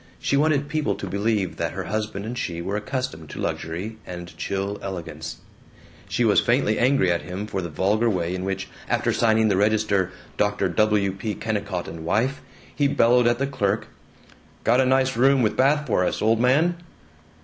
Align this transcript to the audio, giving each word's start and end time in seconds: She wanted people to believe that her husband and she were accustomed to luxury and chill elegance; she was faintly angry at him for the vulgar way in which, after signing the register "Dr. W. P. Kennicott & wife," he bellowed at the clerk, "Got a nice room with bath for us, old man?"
She 0.19 0.35
wanted 0.35 0.67
people 0.67 0.95
to 0.95 1.05
believe 1.05 1.57
that 1.57 1.73
her 1.73 1.83
husband 1.83 2.25
and 2.25 2.35
she 2.35 2.59
were 2.59 2.75
accustomed 2.75 3.29
to 3.29 3.39
luxury 3.39 3.97
and 4.03 4.35
chill 4.35 4.79
elegance; 4.81 5.37
she 6.09 6.25
was 6.25 6.41
faintly 6.41 6.79
angry 6.79 7.11
at 7.11 7.21
him 7.21 7.45
for 7.45 7.61
the 7.61 7.69
vulgar 7.69 8.09
way 8.09 8.33
in 8.33 8.43
which, 8.43 8.67
after 8.89 9.13
signing 9.13 9.47
the 9.47 9.57
register 9.57 10.09
"Dr. 10.37 10.69
W. 10.69 11.11
P. 11.11 11.35
Kennicott 11.35 11.87
& 11.87 11.87
wife," 12.01 12.41
he 12.75 12.87
bellowed 12.87 13.27
at 13.27 13.37
the 13.37 13.45
clerk, 13.45 13.89
"Got 14.63 14.81
a 14.81 14.87
nice 14.87 15.15
room 15.15 15.43
with 15.43 15.55
bath 15.55 15.85
for 15.85 16.03
us, 16.03 16.19
old 16.19 16.39
man?" 16.41 16.77